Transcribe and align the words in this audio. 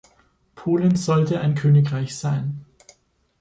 Polen 0.55 0.95
sollte 0.95 1.39
ein 1.41 1.53
Königreich 1.53 2.17
sein. 2.17 2.65